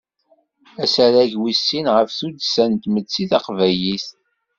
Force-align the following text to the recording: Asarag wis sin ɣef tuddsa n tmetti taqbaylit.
Asarag 0.83 1.31
wis 1.41 1.59
sin 1.67 1.87
ɣef 1.95 2.09
tuddsa 2.17 2.65
n 2.67 2.73
tmetti 2.83 3.23
taqbaylit. 3.31 4.07